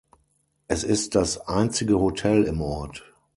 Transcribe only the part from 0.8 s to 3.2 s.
ist das einzige Hotel im Ort.